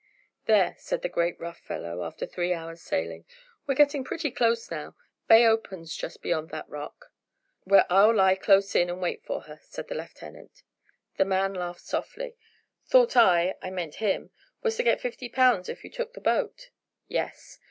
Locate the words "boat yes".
16.21-17.59